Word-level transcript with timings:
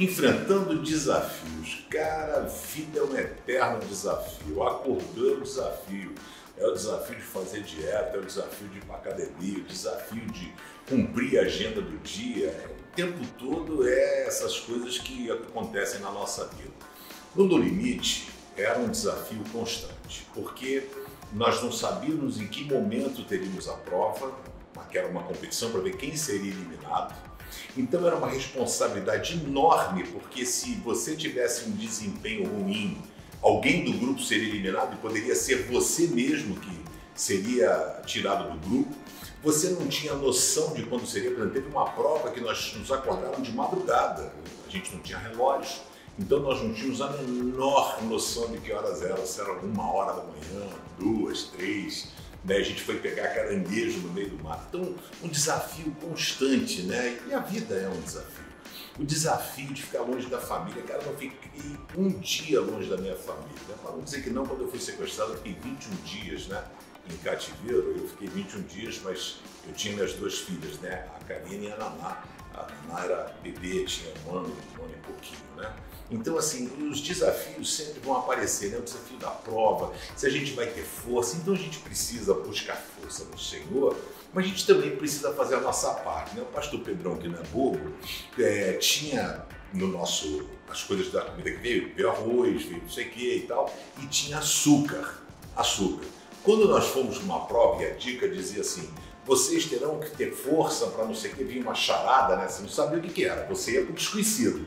Enfrentando 0.00 0.82
desafios. 0.82 1.84
Cara, 1.90 2.38
a 2.38 2.40
vida 2.40 3.00
é 3.00 3.02
um 3.02 3.14
eterno 3.14 3.80
desafio. 3.80 4.62
Acordou 4.62 5.34
é 5.34 5.36
um 5.36 5.42
desafio. 5.42 6.14
É 6.56 6.66
o 6.66 6.72
desafio 6.72 7.16
de 7.16 7.22
fazer 7.22 7.62
dieta, 7.62 8.16
é 8.16 8.18
o 8.18 8.24
desafio 8.24 8.66
de 8.68 8.78
ir 8.78 8.84
para 8.86 8.96
academia, 8.96 9.58
o 9.58 9.62
desafio 9.62 10.24
de 10.28 10.54
cumprir 10.88 11.38
a 11.38 11.42
agenda 11.42 11.82
do 11.82 11.98
dia. 11.98 12.48
O 12.90 12.96
tempo 12.96 13.18
todo 13.38 13.86
é 13.86 14.26
essas 14.26 14.58
coisas 14.60 14.96
que 14.98 15.30
acontecem 15.30 16.00
na 16.00 16.10
nossa 16.10 16.46
vida. 16.46 16.72
No 17.36 17.44
No 17.44 17.58
Limite 17.58 18.30
era 18.56 18.78
um 18.78 18.88
desafio 18.88 19.44
constante, 19.52 20.26
porque 20.32 20.82
nós 21.34 21.62
não 21.62 21.70
sabíamos 21.70 22.40
em 22.40 22.46
que 22.46 22.64
momento 22.64 23.22
teríamos 23.24 23.68
a 23.68 23.74
prova, 23.74 24.32
que 24.90 24.96
era 24.96 25.08
uma 25.08 25.22
competição 25.22 25.70
para 25.70 25.80
ver 25.80 25.98
quem 25.98 26.16
seria 26.16 26.52
eliminado. 26.52 27.29
Então 27.76 28.06
era 28.06 28.16
uma 28.16 28.28
responsabilidade 28.28 29.34
enorme, 29.34 30.04
porque 30.04 30.44
se 30.44 30.74
você 30.76 31.16
tivesse 31.16 31.68
um 31.68 31.72
desempenho 31.72 32.48
ruim, 32.48 32.98
alguém 33.42 33.84
do 33.84 33.92
grupo 33.98 34.22
seria 34.22 34.48
eliminado 34.48 34.94
e 34.94 34.96
poderia 34.96 35.34
ser 35.34 35.66
você 35.66 36.06
mesmo 36.08 36.56
que 36.56 36.80
seria 37.14 38.00
tirado 38.06 38.50
do 38.50 38.68
grupo. 38.68 38.94
Você 39.42 39.70
não 39.70 39.86
tinha 39.88 40.14
noção 40.14 40.74
de 40.74 40.82
quando 40.82 41.06
seria, 41.06 41.30
por 41.30 41.40
exemplo, 41.40 41.54
teve 41.54 41.68
uma 41.68 41.86
prova 41.86 42.30
que 42.30 42.40
nós 42.40 42.74
nos 42.76 42.92
acordaram 42.92 43.40
de 43.40 43.52
madrugada, 43.52 44.32
a 44.66 44.70
gente 44.70 44.92
não 44.94 45.00
tinha 45.00 45.18
relógio, 45.18 45.80
então 46.18 46.40
nós 46.40 46.62
não 46.62 46.74
tínhamos 46.74 47.00
a 47.00 47.08
menor 47.10 48.02
noção 48.02 48.48
de 48.48 48.58
que 48.58 48.70
horas 48.72 49.00
eram, 49.02 49.24
se 49.24 49.40
era 49.40 49.52
uma 49.52 49.90
hora 49.90 50.12
da 50.12 50.22
manhã, 50.24 50.68
duas, 50.98 51.44
três, 51.44 52.08
né? 52.44 52.56
A 52.56 52.62
gente 52.62 52.82
foi 52.82 52.98
pegar 52.98 53.28
caranguejo 53.28 54.00
no 54.00 54.12
meio 54.12 54.30
do 54.30 54.42
mar. 54.42 54.64
Então, 54.68 54.94
um 55.22 55.28
desafio 55.28 55.90
constante, 56.00 56.82
né? 56.82 57.18
E 57.28 57.34
a 57.34 57.40
vida 57.40 57.74
é 57.74 57.88
um 57.88 58.00
desafio. 58.00 58.44
O 58.98 59.04
desafio 59.04 59.72
de 59.72 59.82
ficar 59.82 60.02
longe 60.02 60.26
da 60.28 60.40
família. 60.40 60.82
Cara, 60.82 61.02
eu 61.02 61.16
fiquei 61.16 61.76
um 61.96 62.08
dia 62.08 62.60
longe 62.60 62.88
da 62.88 62.96
minha 62.96 63.16
família. 63.16 63.50
Para 63.82 63.92
não 63.92 64.02
dizer 64.02 64.22
que 64.22 64.30
não, 64.30 64.44
quando 64.44 64.62
eu 64.62 64.68
fui 64.68 64.80
sequestrado, 64.80 65.32
eu 65.32 65.36
fiquei 65.38 65.56
21 65.62 65.94
dias, 66.04 66.46
né? 66.48 66.62
Em 67.12 67.16
cativeiro, 67.18 67.96
eu 67.98 68.08
fiquei 68.08 68.28
21 68.28 68.62
dias, 68.62 69.00
mas 69.02 69.36
eu 69.66 69.74
tinha 69.74 69.94
minhas 69.94 70.12
duas 70.14 70.38
filhas, 70.38 70.78
né? 70.78 71.06
A 71.20 71.24
Karina 71.24 71.64
e 71.64 71.72
a 71.72 71.76
Naná. 71.76 72.22
A 72.54 72.66
Naná 72.86 73.04
era 73.04 73.36
bebê, 73.42 73.84
tinha 73.84 74.12
um 74.26 74.38
ano, 74.38 74.56
um 74.78 74.84
ano 74.84 74.94
e 74.94 75.06
pouquinho, 75.06 75.40
né? 75.56 75.72
Então, 76.10 76.36
assim, 76.36 76.66
os 76.90 77.00
desafios 77.00 77.72
sempre 77.72 78.00
vão 78.00 78.16
aparecer, 78.16 78.70
né? 78.70 78.78
O 78.78 78.82
desafio 78.82 79.16
da 79.18 79.30
prova, 79.30 79.92
se 80.16 80.26
a 80.26 80.30
gente 80.30 80.52
vai 80.52 80.66
ter 80.66 80.82
força. 80.82 81.36
Então, 81.36 81.54
a 81.54 81.56
gente 81.56 81.78
precisa 81.78 82.34
buscar 82.34 82.76
força 82.76 83.24
no 83.24 83.38
Senhor, 83.38 83.96
mas 84.32 84.44
a 84.44 84.48
gente 84.48 84.66
também 84.66 84.96
precisa 84.96 85.32
fazer 85.34 85.56
a 85.56 85.60
nossa 85.60 85.92
parte, 85.94 86.34
né? 86.34 86.42
O 86.42 86.46
pastor 86.46 86.80
Pedrão, 86.80 87.16
que 87.16 87.28
não 87.28 87.38
é 87.38 87.42
bobo, 87.44 87.92
é, 88.38 88.72
tinha 88.74 89.44
no 89.72 89.86
nosso, 89.86 90.48
as 90.68 90.82
coisas 90.82 91.12
da 91.12 91.22
comida 91.22 91.50
que 91.50 91.58
veio, 91.58 91.94
veio 91.94 92.10
arroz, 92.10 92.64
veio 92.64 92.82
não 92.82 92.90
sei 92.90 93.06
o 93.06 93.10
que 93.10 93.36
e 93.36 93.42
tal, 93.42 93.72
e 94.02 94.06
tinha 94.06 94.38
açúcar, 94.38 95.22
açúcar. 95.56 96.06
Quando 96.42 96.66
nós 96.68 96.86
fomos 96.86 97.20
numa 97.20 97.40
prova, 97.40 97.82
e 97.82 97.86
a 97.86 97.94
dica 97.94 98.28
dizia 98.28 98.62
assim, 98.62 98.88
vocês 99.26 99.66
terão 99.66 100.00
que 100.00 100.10
ter 100.10 100.32
força 100.32 100.86
para 100.86 101.04
não 101.04 101.14
sei 101.14 101.30
o 101.32 101.34
que, 101.34 101.44
vinha 101.44 101.62
uma 101.62 101.74
charada, 101.74 102.36
né? 102.36 102.48
Você 102.48 102.62
não 102.62 102.68
sabia 102.68 102.98
o 102.98 103.02
que, 103.02 103.12
que 103.12 103.24
era, 103.24 103.46
você 103.46 103.72
ia 103.72 103.84
para 103.84 103.94
desconhecido. 103.94 104.66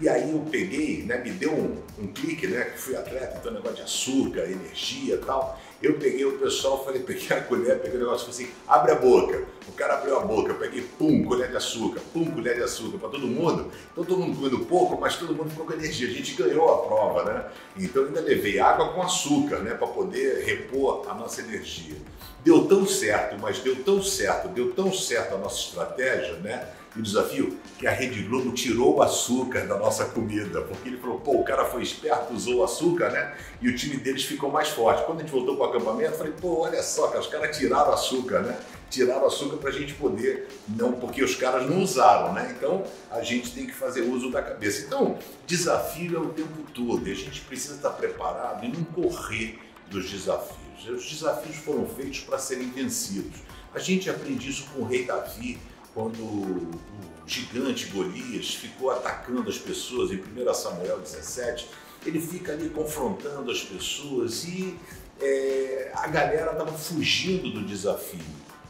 E 0.00 0.08
aí 0.08 0.32
eu 0.32 0.40
peguei, 0.50 1.04
né, 1.04 1.18
me 1.18 1.30
deu 1.30 1.52
um, 1.52 1.80
um 2.00 2.08
clique, 2.08 2.48
né, 2.48 2.64
que 2.64 2.78
fui 2.80 2.96
atleta, 2.96 3.38
então 3.38 3.52
negócio 3.52 3.76
de 3.76 3.82
açúcar, 3.82 4.42
energia 4.50 5.14
e 5.14 5.18
tal. 5.18 5.60
Eu 5.84 5.98
peguei 5.98 6.24
o 6.24 6.38
pessoal, 6.38 6.82
falei, 6.82 7.02
peguei 7.02 7.36
a 7.36 7.42
colher, 7.42 7.78
peguei 7.78 7.98
o 7.98 8.04
negócio, 8.04 8.32
falei 8.32 8.46
assim, 8.46 8.54
abre 8.66 8.92
a 8.92 8.94
boca. 8.94 9.44
O 9.68 9.72
cara 9.72 9.98
abriu 9.98 10.16
a 10.16 10.20
boca, 10.20 10.52
eu 10.52 10.54
peguei, 10.54 10.80
pum, 10.80 11.22
colher 11.24 11.50
de 11.50 11.56
açúcar, 11.58 12.00
pum, 12.10 12.24
colher 12.24 12.54
de 12.54 12.62
açúcar 12.62 12.96
para 12.96 13.10
todo 13.10 13.26
mundo. 13.26 13.70
Então 13.92 14.02
todo 14.02 14.18
mundo 14.18 14.36
comendo 14.36 14.60
pouco, 14.60 14.98
mas 14.98 15.16
todo 15.16 15.34
mundo 15.34 15.50
ficou 15.50 15.66
com 15.66 15.74
energia. 15.74 16.08
A 16.08 16.10
gente 16.10 16.34
ganhou 16.36 16.72
a 16.72 16.86
prova, 16.86 17.24
né? 17.24 17.50
Então 17.76 18.06
ainda 18.06 18.22
levei 18.22 18.58
água 18.58 18.94
com 18.94 19.02
açúcar, 19.02 19.58
né, 19.58 19.74
para 19.74 19.86
poder 19.86 20.42
repor 20.46 21.06
a 21.06 21.12
nossa 21.12 21.42
energia. 21.42 21.96
Deu 22.42 22.66
tão 22.66 22.86
certo, 22.86 23.36
mas 23.38 23.58
deu 23.58 23.76
tão 23.76 24.02
certo, 24.02 24.48
deu 24.48 24.72
tão 24.72 24.90
certo 24.90 25.34
a 25.34 25.38
nossa 25.38 25.68
estratégia, 25.68 26.34
né? 26.36 26.66
O 26.96 27.02
desafio 27.02 27.58
que 27.78 27.86
a 27.86 27.90
Rede 27.90 28.22
Globo 28.22 28.52
tirou 28.52 28.96
o 28.96 29.02
açúcar 29.02 29.66
da 29.66 29.76
nossa 29.76 30.04
comida, 30.06 30.62
porque 30.62 30.88
ele 30.88 30.96
falou, 30.96 31.18
pô, 31.18 31.32
o 31.32 31.44
cara 31.44 31.64
foi 31.64 31.82
esperto, 31.82 32.32
usou 32.32 32.56
o 32.56 32.64
açúcar, 32.64 33.10
né? 33.10 33.36
E 33.60 33.68
o 33.68 33.74
time 33.74 33.96
deles 33.96 34.24
ficou 34.24 34.50
mais 34.50 34.68
forte. 34.68 35.04
Quando 35.04 35.18
a 35.18 35.22
gente 35.22 35.32
voltou 35.32 35.56
para 35.56 35.66
o 35.66 35.70
acampamento, 35.70 36.12
eu 36.12 36.18
falei, 36.18 36.32
pô, 36.40 36.60
olha 36.60 36.82
só, 36.82 37.08
cara, 37.08 37.20
os 37.20 37.26
caras 37.26 37.56
tiraram 37.56 37.92
açúcar, 37.92 38.40
né? 38.40 38.56
Tiraram 38.88 39.26
açúcar 39.26 39.56
para 39.56 39.70
a 39.70 39.72
gente 39.72 39.94
poder, 39.94 40.48
não, 40.68 40.92
porque 40.92 41.22
os 41.24 41.34
caras 41.34 41.68
não 41.68 41.82
usaram, 41.82 42.32
né? 42.32 42.54
Então 42.56 42.84
a 43.10 43.22
gente 43.22 43.52
tem 43.52 43.66
que 43.66 43.74
fazer 43.74 44.02
uso 44.02 44.30
da 44.30 44.40
cabeça. 44.40 44.86
Então, 44.86 45.18
desafio 45.46 46.16
é 46.16 46.20
o 46.20 46.28
tempo 46.28 46.62
todo, 46.72 47.08
e 47.08 47.10
a 47.10 47.16
gente 47.16 47.40
precisa 47.40 47.74
estar 47.74 47.90
preparado 47.90 48.64
e 48.64 48.68
não 48.68 48.84
correr 48.84 49.58
dos 49.90 50.08
desafios. 50.08 50.88
Os 50.88 51.08
desafios 51.08 51.56
foram 51.56 51.86
feitos 51.86 52.20
para 52.20 52.38
serem 52.38 52.70
vencidos. 52.70 53.40
A 53.74 53.80
gente 53.80 54.08
aprende 54.08 54.48
isso 54.48 54.66
com 54.72 54.82
o 54.82 54.84
rei 54.84 55.04
Davi, 55.04 55.58
quando 55.94 56.20
o 56.20 56.80
gigante 57.26 57.86
Golias 57.86 58.54
ficou 58.54 58.90
atacando 58.90 59.48
as 59.48 59.56
pessoas 59.56 60.10
em 60.10 60.16
1 60.16 60.52
Samuel 60.52 60.98
17, 60.98 61.68
ele 62.04 62.20
fica 62.20 62.52
ali 62.52 62.68
confrontando 62.68 63.50
as 63.50 63.62
pessoas 63.62 64.44
e 64.44 64.76
é, 65.20 65.92
a 65.94 66.08
galera 66.08 66.50
estava 66.50 66.72
fugindo 66.72 67.50
do 67.50 67.64
desafio. 67.64 68.20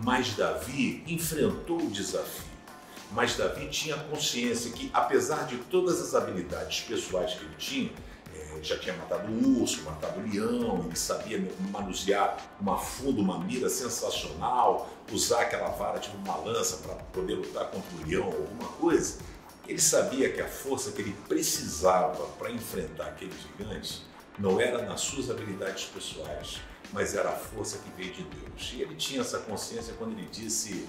Mas 0.00 0.34
Davi 0.34 1.02
enfrentou 1.08 1.78
o 1.78 1.90
desafio. 1.90 2.46
Mas 3.10 3.36
Davi 3.36 3.66
tinha 3.68 3.96
consciência 3.96 4.70
que, 4.70 4.88
apesar 4.94 5.46
de 5.46 5.56
todas 5.56 6.00
as 6.00 6.14
habilidades 6.14 6.80
pessoais 6.82 7.34
que 7.34 7.44
ele 7.44 7.54
tinha, 7.58 7.90
ele 8.52 8.64
já 8.64 8.78
tinha 8.78 8.94
matado 8.96 9.30
um 9.30 9.60
urso, 9.60 9.82
matado 9.82 10.20
um 10.20 10.30
leão, 10.30 10.84
ele 10.84 10.96
sabia 10.96 11.46
manusear 11.70 12.36
uma 12.60 12.76
funda, 12.76 13.20
uma 13.20 13.38
mira 13.38 13.68
sensacional, 13.68 14.88
usar 15.12 15.42
aquela 15.42 15.70
vara 15.70 15.98
tipo 15.98 16.16
uma 16.16 16.36
lança 16.36 16.78
para 16.78 16.94
poder 16.94 17.34
lutar 17.34 17.66
contra 17.70 17.96
o 17.96 18.06
leão 18.06 18.26
ou 18.26 18.34
alguma 18.34 18.68
coisa. 18.72 19.18
Ele 19.66 19.80
sabia 19.80 20.32
que 20.32 20.40
a 20.40 20.48
força 20.48 20.92
que 20.92 21.02
ele 21.02 21.14
precisava 21.28 22.24
para 22.38 22.50
enfrentar 22.50 23.08
aquele 23.08 23.32
gigante 23.32 24.02
não 24.38 24.60
era 24.60 24.82
nas 24.82 25.00
suas 25.00 25.30
habilidades 25.30 25.84
pessoais, 25.84 26.60
mas 26.92 27.14
era 27.14 27.28
a 27.28 27.36
força 27.36 27.78
que 27.78 27.90
veio 28.00 28.14
de 28.14 28.22
Deus. 28.22 28.72
E 28.74 28.82
ele 28.82 28.94
tinha 28.94 29.20
essa 29.20 29.38
consciência 29.40 29.94
quando 29.98 30.12
ele 30.12 30.28
disse: 30.30 30.86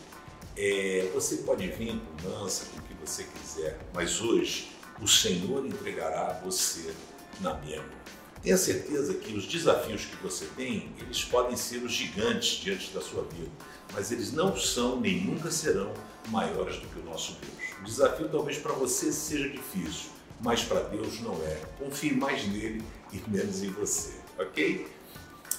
é, 0.56 1.10
Você 1.14 1.38
pode 1.38 1.68
vir 1.68 2.00
com 2.00 2.30
lança, 2.30 2.66
com 2.66 2.80
o 2.80 2.84
que 2.84 2.94
você 2.94 3.24
quiser, 3.24 3.78
mas 3.94 4.22
hoje 4.22 4.72
o 5.02 5.08
Senhor 5.08 5.66
entregará 5.66 6.28
a 6.28 6.34
você 6.34 6.94
na 7.40 7.54
mão. 7.54 7.84
Tenha 8.42 8.58
certeza 8.58 9.14
que 9.16 9.34
os 9.34 9.46
desafios 9.46 10.06
que 10.06 10.16
você 10.24 10.46
tem, 10.56 10.90
eles 11.02 11.24
podem 11.26 11.58
ser 11.58 11.84
os 11.84 11.92
gigantes 11.92 12.62
diante 12.62 12.92
da 12.92 13.02
sua 13.02 13.24
vida, 13.24 13.52
mas 13.94 14.12
eles 14.12 14.32
não 14.32 14.56
são 14.56 15.00
nem 15.00 15.20
nunca 15.22 15.52
serão 15.52 15.94
maiores 16.30 16.78
do 16.78 16.88
que 16.88 17.00
o 17.00 17.04
nosso 17.04 17.34
Deus. 17.34 17.80
O 17.82 17.84
desafio 17.84 18.30
talvez 18.30 18.58
para 18.58 18.72
você 18.74 19.12
seja 19.12 19.50
difícil, 19.50 20.10
mas 20.42 20.64
para 20.64 20.82
Deus 20.82 21.20
não 21.20 21.36
é. 21.44 21.60
Confie 21.78 22.14
mais 22.14 22.48
nele 22.48 22.82
e 23.12 23.22
menos 23.30 23.62
em 23.62 23.72
você, 23.72 24.14
ok? 24.38 24.88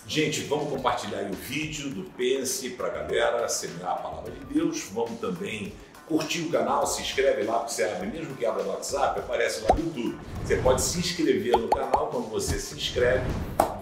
Gente, 0.06 0.40
vamos 0.44 0.70
compartilhar 0.70 1.30
o 1.30 1.34
vídeo 1.34 1.90
do 1.90 2.04
Pense 2.12 2.70
para 2.70 2.86
a 2.86 2.90
galera 2.90 3.48
semear 3.48 3.92
a 3.92 3.96
palavra 3.96 4.32
de 4.32 4.44
Deus. 4.46 4.88
Vamos 4.92 5.20
também 5.20 5.72
curtir 6.10 6.40
o 6.40 6.50
canal, 6.50 6.84
se 6.84 7.00
inscreve 7.00 7.44
lá, 7.44 7.60
porque 7.60 7.72
você 7.72 7.84
abre, 7.84 8.08
mesmo 8.08 8.34
que 8.34 8.44
abra 8.44 8.64
no 8.64 8.70
WhatsApp, 8.70 9.20
aparece 9.20 9.60
lá 9.60 9.72
no 9.72 9.84
YouTube. 9.84 10.18
Você 10.44 10.56
pode 10.56 10.82
se 10.82 10.98
inscrever 10.98 11.56
no 11.56 11.68
canal, 11.68 12.08
quando 12.08 12.28
você 12.28 12.58
se 12.58 12.74
inscreve, 12.74 13.24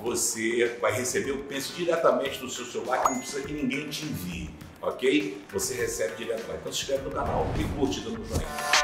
você 0.03 0.77
vai 0.79 0.93
receber 0.93 1.33
o 1.33 1.39
Pense 1.45 1.73
diretamente 1.73 2.43
no 2.43 2.51
seu 2.51 2.67
celular, 2.67 3.03
que 3.03 3.13
não 3.13 3.19
precisa 3.21 3.41
que 3.41 3.53
ninguém 3.55 3.89
te 3.89 4.05
envie, 4.05 4.51
ok? 4.83 5.43
Você 5.55 5.75
recebe 5.75 6.17
direto 6.17 6.47
lá. 6.47 6.57
Então 6.61 6.71
se 6.71 6.83
inscreve 6.83 7.05
no 7.05 7.11
canal 7.11 7.47
e 7.59 7.65
curte 7.79 8.01
dando 8.01 8.23
joinha. 8.29 8.78